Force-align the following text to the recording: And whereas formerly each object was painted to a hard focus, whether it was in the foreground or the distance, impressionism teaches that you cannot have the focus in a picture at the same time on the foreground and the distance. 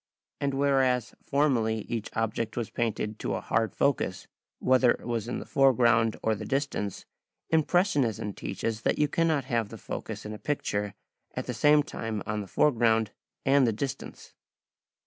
And 0.39 0.55
whereas 0.55 1.13
formerly 1.21 1.81
each 1.81 2.09
object 2.13 2.57
was 2.57 2.71
painted 2.71 3.19
to 3.19 3.35
a 3.35 3.39
hard 3.39 3.75
focus, 3.75 4.25
whether 4.57 4.93
it 4.93 5.05
was 5.05 5.27
in 5.27 5.37
the 5.37 5.45
foreground 5.45 6.17
or 6.23 6.33
the 6.33 6.43
distance, 6.43 7.05
impressionism 7.51 8.33
teaches 8.33 8.81
that 8.81 8.97
you 8.97 9.07
cannot 9.07 9.45
have 9.45 9.69
the 9.69 9.77
focus 9.77 10.25
in 10.25 10.33
a 10.33 10.39
picture 10.39 10.95
at 11.35 11.45
the 11.45 11.53
same 11.53 11.83
time 11.83 12.23
on 12.25 12.41
the 12.41 12.47
foreground 12.47 13.11
and 13.45 13.67
the 13.67 13.71
distance. 13.73 14.33